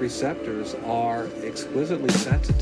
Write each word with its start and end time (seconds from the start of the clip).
receptors 0.00 0.74
are 0.86 1.28
exquisitely 1.42 2.10
sensitive 2.10 2.59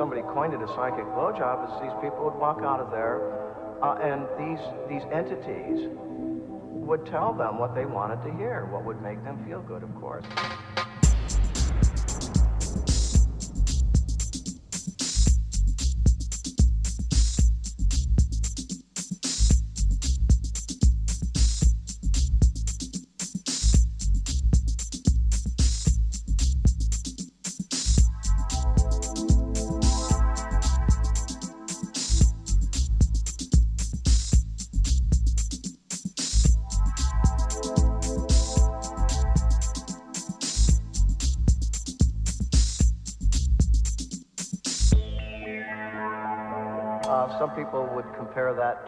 somebody 0.00 0.22
coined 0.32 0.54
it 0.54 0.62
a 0.62 0.68
psychic 0.68 1.04
blowjob 1.12 1.60
is 1.68 1.82
these 1.82 1.92
people 2.00 2.24
would 2.24 2.34
walk 2.40 2.62
out 2.64 2.80
of 2.80 2.90
there 2.90 3.20
uh, 3.82 4.00
and 4.00 4.24
these, 4.40 4.64
these 4.88 5.02
entities 5.12 5.90
would 6.72 7.04
tell 7.04 7.34
them 7.34 7.58
what 7.58 7.74
they 7.74 7.84
wanted 7.84 8.16
to 8.24 8.34
hear, 8.38 8.64
what 8.72 8.82
would 8.82 9.02
make 9.02 9.22
them 9.24 9.36
feel 9.46 9.60
good, 9.60 9.82
of 9.82 9.94
course. 10.00 10.24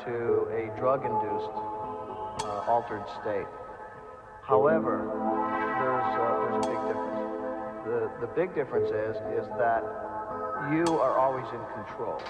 To 0.04 0.48
a 0.50 0.70
drug-induced 0.78 1.50
uh, 2.44 2.64
altered 2.66 3.04
state. 3.20 3.46
However, 4.42 5.06
there's, 5.78 6.10
uh, 6.18 6.42
there's 6.42 6.58
a 6.58 6.68
big 6.68 6.80
difference. 6.88 7.22
The, 7.86 8.26
the 8.26 8.32
big 8.34 8.54
difference 8.54 8.90
is, 8.90 9.16
is 9.38 9.48
that 9.58 9.82
you 10.72 10.98
are 10.98 11.18
always 11.18 11.46
in 11.52 11.60
control. 11.74 12.20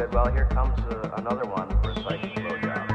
Said, 0.00 0.14
well, 0.14 0.32
here 0.32 0.46
comes 0.46 0.78
uh, 0.86 1.10
another 1.18 1.44
one 1.44 1.68
for 1.82 1.90
a 1.90 1.94
psychic 1.96 2.34
blowjob. 2.36 2.88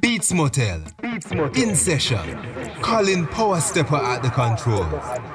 Beats 0.00 0.32
Motel. 0.32 0.84
In 1.56 1.74
session. 1.74 2.38
Colin 2.80 3.26
Powerstepper 3.26 3.98
at 3.98 4.22
the 4.22 4.30
controls. 4.30 5.31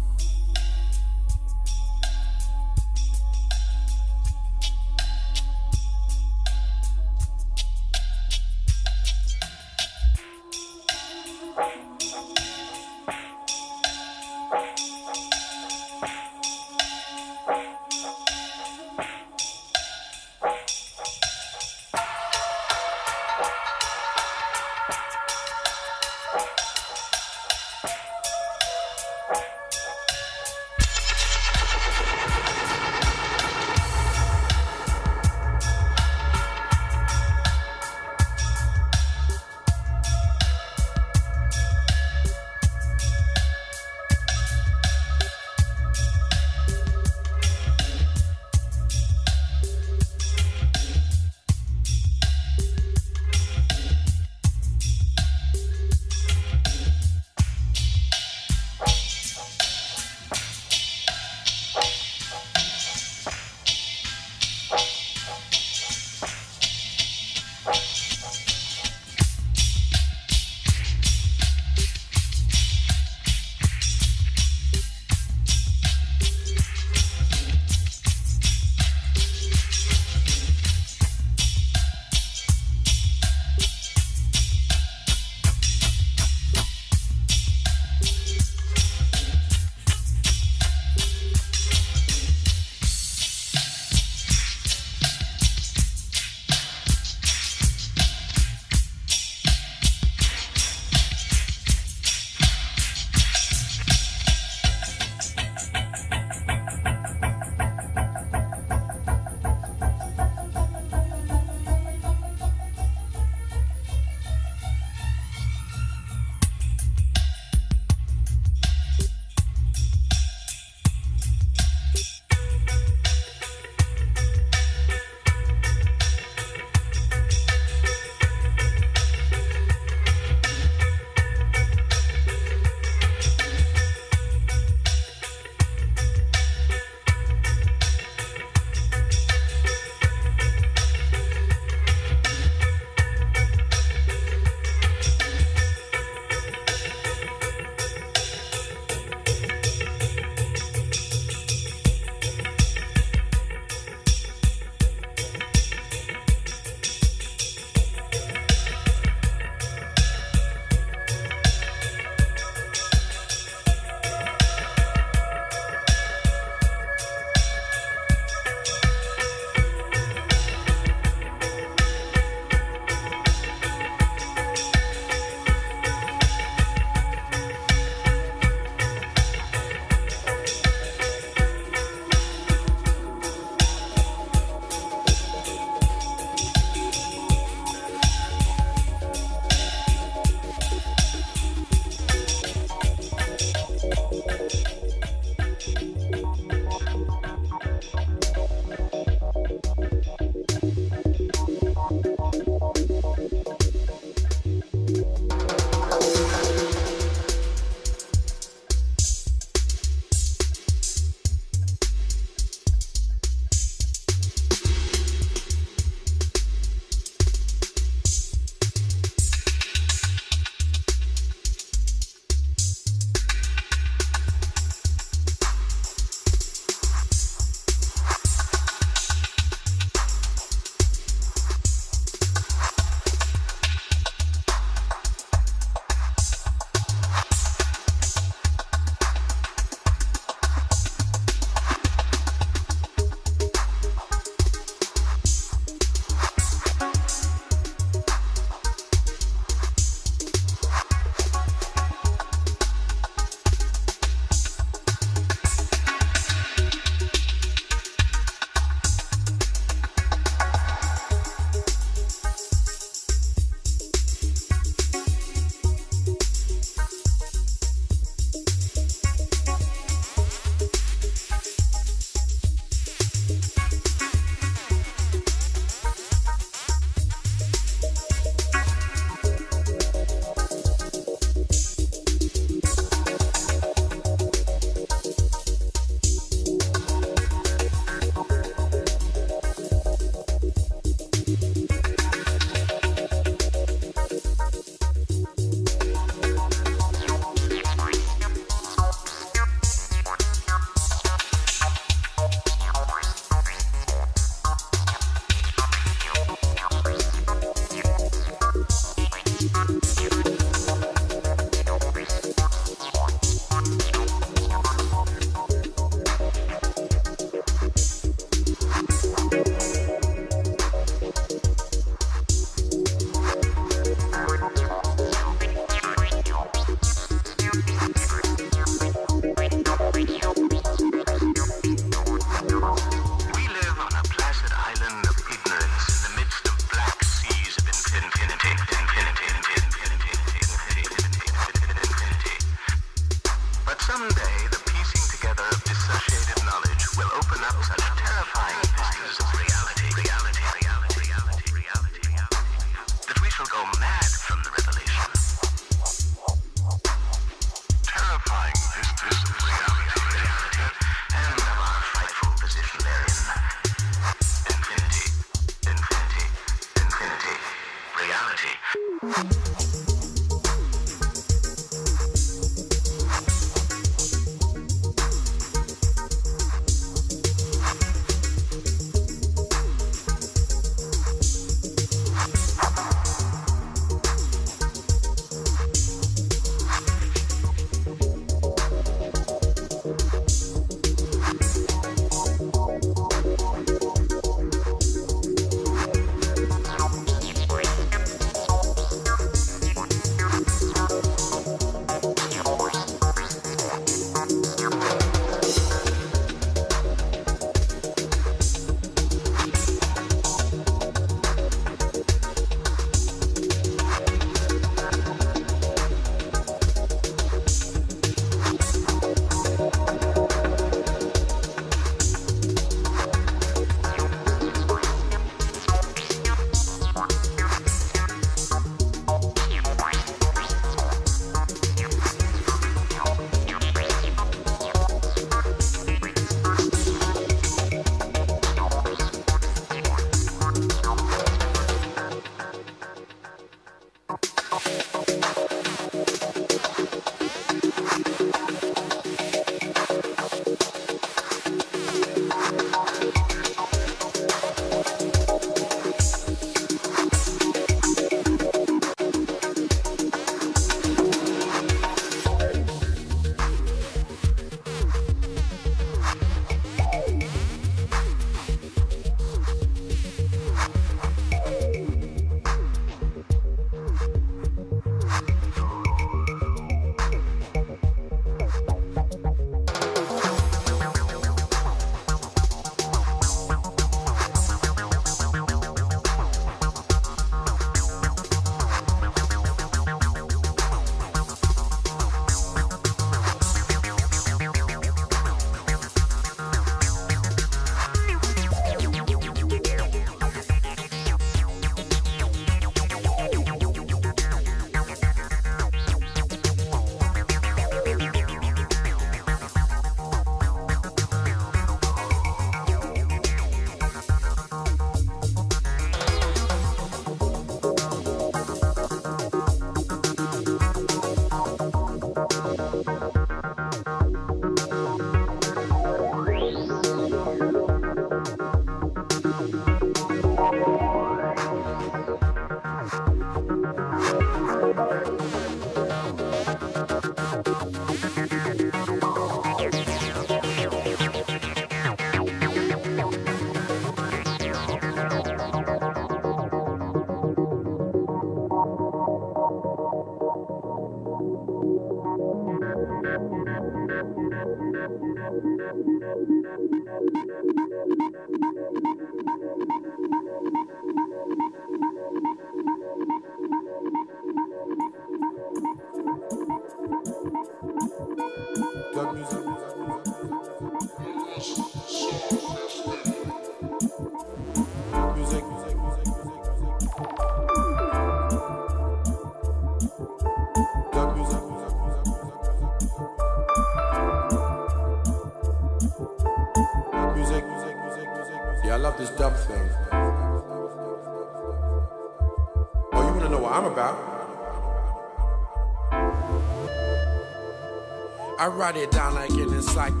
Like 599.76 599.92
an 599.92 600.00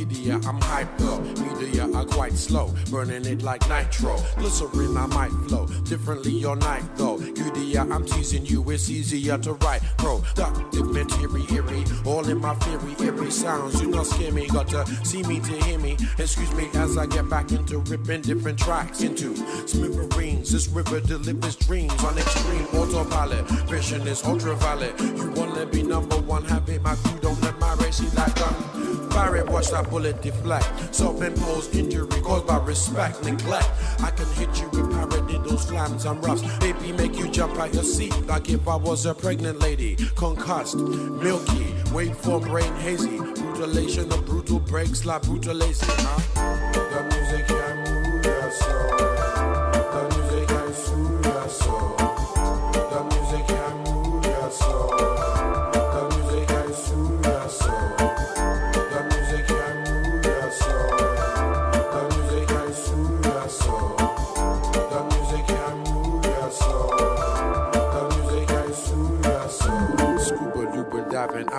encyclopedia. 0.00 0.34
I'm 0.48 0.60
hyper, 0.62 1.20
media 1.20 1.88
are 1.94 2.04
quite 2.04 2.32
slow, 2.32 2.74
burning 2.90 3.26
it 3.26 3.42
like 3.42 3.68
nitro. 3.68 4.16
Glycerin, 4.38 4.96
I 4.96 5.06
might 5.06 5.30
flow 5.46 5.66
differently 5.84 6.44
all 6.44 6.56
night 6.56 6.84
though. 6.96 7.18
Udia, 7.18 7.90
I'm 7.90 8.04
teasing 8.06 8.46
you, 8.46 8.68
it's 8.70 8.88
easier 8.90 9.36
to 9.38 9.52
write. 9.54 9.82
Productive 9.98 10.86
material, 10.86 11.84
all 12.06 12.26
in 12.28 12.38
my 12.38 12.54
theory, 12.56 12.96
eerie 13.06 13.30
sounds. 13.30 13.80
You 13.80 13.90
know, 13.90 14.02
scare 14.02 14.32
me, 14.32 14.46
got 14.48 14.68
to 14.68 14.86
see 15.04 15.22
me 15.22 15.40
to 15.40 15.52
hear 15.64 15.78
me. 15.78 15.96
Excuse 16.18 16.52
me 16.54 16.68
as 16.74 16.96
I 16.96 17.06
get 17.06 17.28
back 17.28 17.52
into 17.52 17.78
ripping 17.78 18.22
different 18.22 18.58
tracks 18.58 19.02
into 19.02 19.36
smithereens. 19.66 20.50
This 20.50 20.68
river 20.68 21.00
delivers 21.00 21.56
dreams 21.56 22.02
on 22.04 22.16
extreme 22.16 22.66
autopilot. 22.72 23.46
Vision 23.68 24.06
is 24.06 24.24
ultraviolet. 24.24 24.98
You 24.98 25.30
wanna 25.36 25.66
be 25.66 25.82
number 25.82 26.16
one, 26.16 26.44
have 26.44 26.68
it, 26.70 26.82
my 26.82 26.94
crew 26.96 27.18
don't 27.20 27.40
let 27.42 27.58
my 27.58 27.74
race, 27.74 28.00
like 28.14 28.34
gun. 28.36 28.79
Fire 29.10 29.44
watch 29.46 29.70
that 29.70 29.88
bullet 29.90 30.22
deflect. 30.22 30.94
Self-imposed 30.94 31.74
injury 31.74 32.20
caused 32.22 32.46
by 32.46 32.58
respect, 32.58 33.24
neglect. 33.24 33.68
I 34.00 34.10
can 34.10 34.26
hit 34.34 34.60
you 34.60 34.68
with 34.68 34.90
paradiddles, 34.92 35.60
slams, 35.68 36.04
and 36.04 36.24
roughs. 36.24 36.42
Baby, 36.58 36.92
make 36.92 37.16
you 37.18 37.28
jump 37.28 37.58
out 37.58 37.74
your 37.74 37.84
seat 37.84 38.14
like 38.26 38.48
if 38.48 38.66
I 38.66 38.76
was 38.76 39.06
a 39.06 39.14
pregnant 39.14 39.60
lady. 39.60 39.96
Concussed, 40.16 40.76
milky, 40.76 41.70
Wait 41.92 42.14
for 42.14 42.40
brain 42.40 42.72
hazy. 42.76 43.18
Brutalation 43.18 44.12
of 44.12 44.24
brutal 44.24 44.60
breaks 44.60 45.04
like 45.04 45.22
brutalation, 45.22 45.88
huh? 45.88 46.59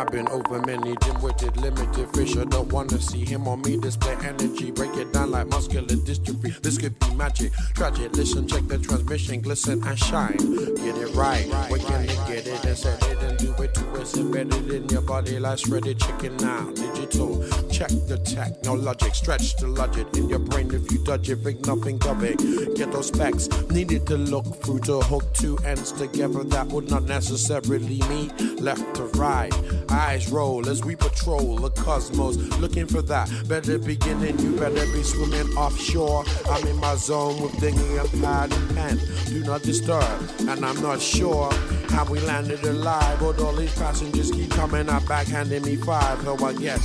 I've 0.01 0.11
been 0.11 0.27
over 0.29 0.59
many 0.61 0.95
dim-witted, 0.95 1.57
limited 1.57 2.09
fish. 2.15 2.35
I 2.35 2.43
don't 2.45 2.73
wanna 2.73 2.99
see 2.99 3.23
him 3.23 3.47
or 3.47 3.55
me 3.55 3.77
display 3.77 4.17
energy. 4.23 4.71
Break 4.71 4.97
it 4.97 5.13
down 5.13 5.29
like 5.29 5.45
muscular 5.47 5.85
dystrophy. 5.85 6.59
This 6.59 6.79
could 6.79 6.97
be 6.97 7.13
magic, 7.13 7.53
tragic. 7.75 8.11
Listen, 8.13 8.47
check 8.47 8.67
the 8.67 8.79
transmission, 8.79 9.41
glisten 9.41 9.83
and 9.83 9.99
shine. 9.99 10.37
Get 10.37 10.97
it 10.97 11.13
right, 11.13 11.45
We 11.69 11.77
can 11.77 12.07
get 12.07 12.47
it 12.47 12.65
and 12.65 12.75
set 12.75 12.99
it 13.11 13.20
do 13.41 13.63
it 13.63 13.73
to 13.73 13.85
us 13.93 14.15
embedded 14.17 14.71
in 14.71 14.87
your 14.89 15.01
body 15.01 15.39
like 15.39 15.57
shredded 15.57 15.99
chicken 15.99 16.37
now. 16.37 16.69
Digital, 16.71 17.43
check 17.71 17.89
the 18.07 18.21
tech, 18.23 18.51
no 18.63 18.73
logic. 18.73 19.15
Stretch 19.15 19.55
the 19.55 19.67
logic 19.67 20.07
in 20.13 20.29
your 20.29 20.39
brain 20.39 20.71
if 20.73 20.91
you 20.91 21.03
dodge 21.03 21.29
it, 21.29 21.37
think 21.37 21.65
nothing 21.65 21.99
of 22.07 22.23
it. 22.23 22.37
Get 22.75 22.91
those 22.91 23.07
specs, 23.07 23.49
needed 23.69 24.05
to 24.07 24.17
look 24.17 24.45
through 24.63 24.79
to 24.81 24.99
hook 25.01 25.23
two 25.33 25.57
ends 25.65 25.91
together 25.91 26.43
that 26.43 26.67
would 26.67 26.89
not 26.89 27.03
necessarily 27.03 28.01
meet 28.09 28.61
left 28.61 28.95
to 28.95 29.03
right. 29.17 29.53
Eyes 29.89 30.31
roll 30.31 30.69
as 30.69 30.83
we 30.85 30.95
patrol 30.95 31.55
the 31.55 31.71
cosmos, 31.71 32.37
looking 32.59 32.85
for 32.85 33.01
that 33.01 33.27
better 33.47 33.79
beginning. 33.79 34.37
You 34.39 34.55
better 34.57 34.85
be 34.93 35.01
swimming 35.01 35.47
offshore. 35.57 36.23
I'm 36.49 36.67
in 36.67 36.77
my 36.77 36.95
zone 36.95 37.41
with 37.41 37.59
dinghy 37.59 37.97
and 37.97 38.21
pad 38.21 38.53
and 38.53 38.75
pen. 38.75 38.99
Do 39.25 39.43
not 39.43 39.63
disturb, 39.63 40.21
and 40.41 40.63
I'm 40.63 40.79
not 40.81 41.01
sure 41.01 41.51
how 41.91 42.05
we 42.05 42.19
landed 42.21 42.63
alive. 42.63 43.19
But 43.19 43.39
all 43.41 43.53
these 43.53 43.73
passengers 43.75 44.31
keep 44.31 44.49
coming 44.51 44.89
up, 44.89 45.03
backhanding 45.03 45.65
me 45.65 45.75
five. 45.75 46.21
So 46.21 46.33
I 46.45 46.53
guess. 46.53 46.83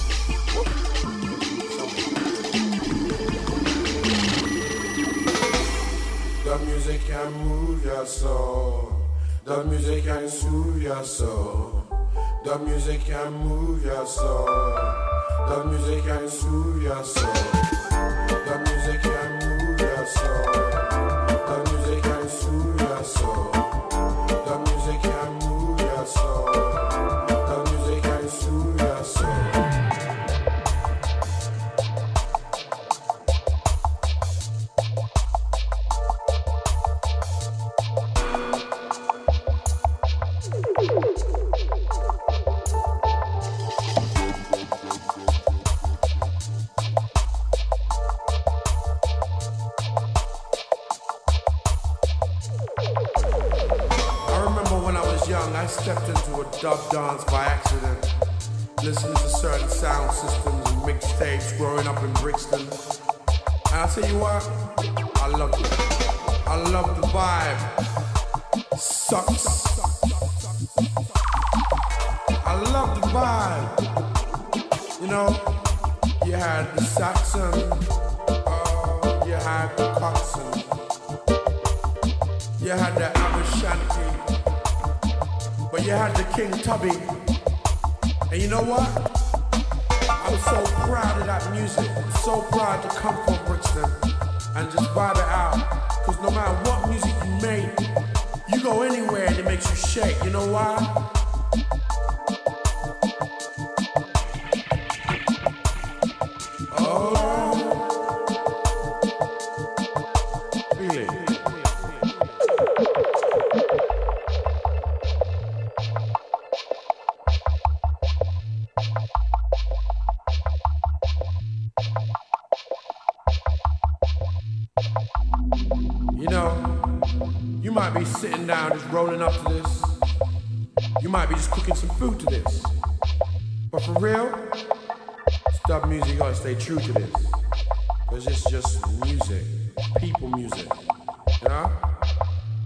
The 6.44 6.58
music 6.66 7.00
can 7.06 7.32
move 7.32 7.84
your 7.84 8.06
soul. 8.06 8.92
The 9.44 9.64
music 9.64 10.04
can 10.04 10.28
soothe 10.28 10.82
your 10.82 11.04
soul. 11.04 11.84
The 12.44 12.58
music 12.60 13.00
can 13.04 13.32
move 13.32 13.84
your 13.84 14.06
soul. 14.06 14.46
The 15.48 15.64
music 15.64 16.04
can 16.04 16.28
soothe 16.28 16.82
your 16.82 17.04
soul. 17.04 17.75
Dub 56.96 57.25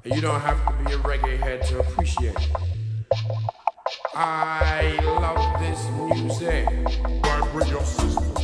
And 0.03 0.15
you 0.15 0.23
don't 0.23 0.41
have 0.41 0.65
to 0.67 0.85
be 0.85 0.93
a 0.93 0.99
reggae 0.99 1.39
head 1.39 1.63
to 1.65 1.81
appreciate 1.81 2.35
it. 2.35 2.49
I 4.15 4.99
love 5.03 5.61
this 5.61 5.89
music. 5.91 6.67
Vibrate 7.23 7.69
your 7.69 7.85
system. 7.85 8.40